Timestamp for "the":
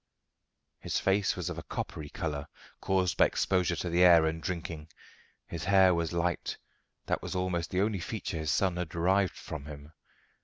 3.91-4.01, 7.69-7.81